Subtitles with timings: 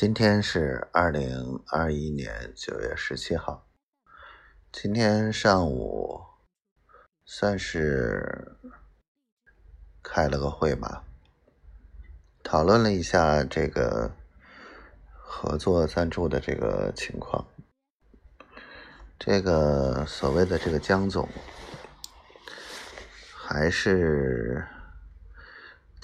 [0.00, 3.68] 今天是二零二一年九月十七号。
[4.72, 6.22] 今天上午
[7.26, 8.56] 算是
[10.02, 11.04] 开了个会吧，
[12.42, 14.10] 讨论了一下这个
[15.12, 17.46] 合作赞助的这个情况。
[19.18, 21.28] 这个所谓的这个江总，
[23.36, 24.66] 还是。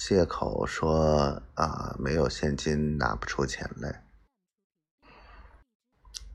[0.08, 4.04] 借口说啊，没有现金，拿不出钱来，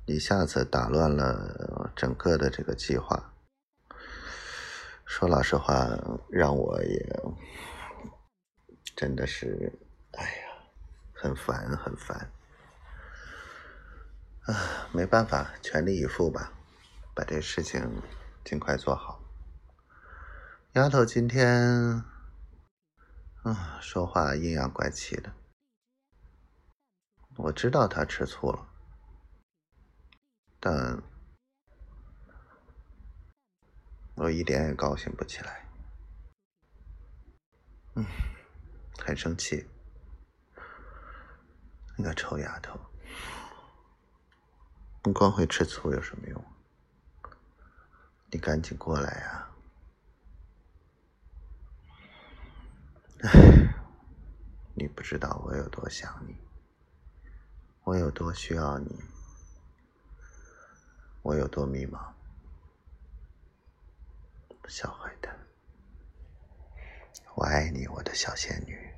[0.05, 3.31] 一下子打乱了整个的这个计划。
[5.05, 5.87] 说老实话，
[6.29, 7.23] 让我也
[8.93, 9.71] 真的是，
[10.17, 10.49] 哎呀，
[11.13, 12.29] 很烦，很烦。
[14.47, 16.51] 啊，没办法，全力以赴吧，
[17.15, 18.01] 把这事情
[18.43, 19.21] 尽快做好。
[20.73, 22.03] 丫头今天。
[23.43, 25.33] 啊，说话阴阳怪气的。
[27.37, 28.67] 我知道他吃醋了，
[30.59, 31.01] 但
[34.15, 35.67] 我一点也高兴不起来。
[37.95, 38.05] 嗯，
[38.99, 39.67] 很生气。
[41.97, 42.79] 那个臭丫头，
[45.03, 46.45] 你光会吃醋有什么用？
[48.29, 49.50] 你赶紧过来呀！
[53.23, 53.29] 唉，
[54.73, 56.35] 你不知道我有多想你，
[57.83, 58.99] 我有多需要你，
[61.21, 61.99] 我有多迷茫，
[64.67, 65.37] 小坏蛋，
[67.35, 68.91] 我爱你，我的小仙女，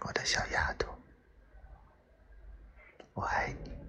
[0.00, 0.88] 我的小丫头，
[3.12, 3.79] 我爱你。